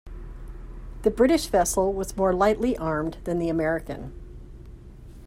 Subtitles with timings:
[1.03, 4.11] The British vessel was more lightly armed than the American.